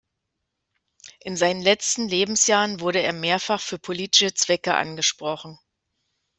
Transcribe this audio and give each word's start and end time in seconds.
In 1.19 1.37
seinen 1.37 1.61
letzten 1.61 2.07
Lebensjahren 2.07 2.79
wurde 2.79 3.03
er 3.03 3.13
mehrfach 3.13 3.61
für 3.61 3.77
politische 3.77 4.33
Zwecke 4.33 4.73
angesprochen. 4.73 5.59